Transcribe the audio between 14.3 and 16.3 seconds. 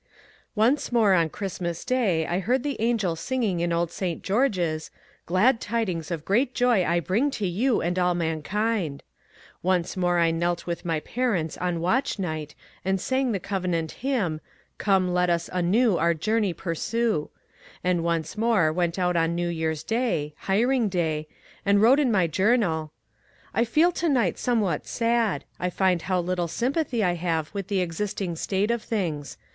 ^* Come let us anew our